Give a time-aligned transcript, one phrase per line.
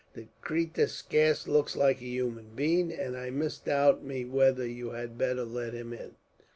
[0.15, 5.15] The cratur scarce looks like a human being, and I misdoubt me whether you had
[5.15, 6.15] better let him in."